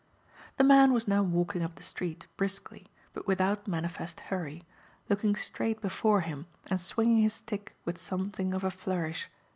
[0.57, 4.63] The man was now walking up the street, briskly, but without manifest hurry;
[5.09, 9.29] looking straight before him and swinging his stick with something of a flourish.